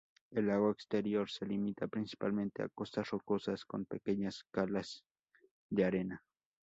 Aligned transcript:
El 0.31 0.47
lago 0.47 0.71
exterior 0.71 1.29
se 1.29 1.45
limita 1.45 1.87
principalmente 1.87 2.63
a 2.63 2.69
costas 2.69 3.07
rocosas 3.11 3.65
con 3.65 3.85
pequeñas 3.85 4.43
calas 4.51 5.03
de 5.69 5.85
arena. 5.85 6.23